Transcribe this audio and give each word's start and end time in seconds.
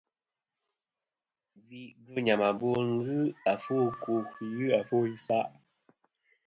Gvɨ̂ 2.05 2.15
nyàmàbo 2.25 2.67
nɨn 2.87 2.95
ghɨ 3.05 3.17
àfo 3.51 3.73
ɨkwo 3.89 4.13
fî 4.31 4.45
ghɨ 4.53 4.63
nô 4.67 4.67
àfo 4.79 4.95
isaʼ. 5.15 5.45